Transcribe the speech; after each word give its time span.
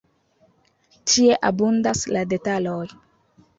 Ĉie 1.11 1.37
abundas 1.51 2.03
la 2.17 2.25
detaloj. 2.35 2.83